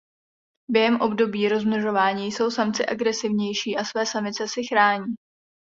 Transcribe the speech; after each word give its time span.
Během 0.71 1.01
období 1.01 1.49
rozmnožování 1.49 2.31
jsou 2.31 2.51
samci 2.51 2.85
agresivnější 2.85 3.77
a 3.77 3.83
své 3.83 4.05
samice 4.05 4.47
si 4.47 4.61
chrání. 4.67 5.15